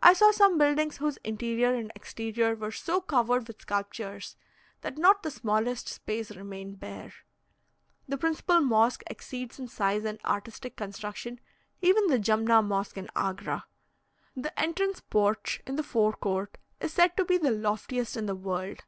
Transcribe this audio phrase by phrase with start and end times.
[0.00, 4.36] I saw some buildings whose interior and exterior were so covered with sculptures,
[4.82, 7.12] that not the smallest space remained bare.
[8.06, 11.40] The principal mosque exceeds in size and artistic construction
[11.82, 13.66] even the Jumna Mosque in Agra.
[14.36, 18.36] The entrance porch in the fore court is said to be the loftiest in the
[18.36, 18.84] world.